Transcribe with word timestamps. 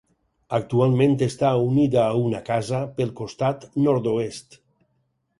Actualment 0.57 1.11
està 1.25 1.51
unida 1.65 1.99
a 2.05 2.15
una 2.21 2.39
casa 2.47 2.79
pel 3.01 3.11
costat 3.19 3.67
nord-oest. 3.89 4.57